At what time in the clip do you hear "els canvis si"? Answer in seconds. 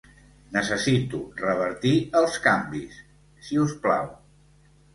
2.23-3.63